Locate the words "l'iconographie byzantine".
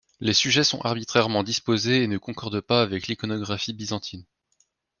3.07-4.25